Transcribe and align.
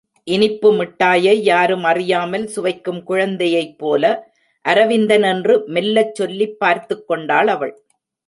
இனிப்பு 0.27 0.69
மிட்டாயை 0.73 1.43
யாரும் 1.43 1.83
அறியாமல் 1.83 2.47
சுவைக்கும் 2.47 3.01
குழந்தையைப்போல 3.07 4.03
அரவிந்தன் 4.65 5.23
என்று 5.23 5.63
மெல்லச் 5.67 6.15
சொல்லிப் 6.15 6.57
பார்த்துக்கொண்டாள் 6.65 7.47
அவள். 7.47 7.73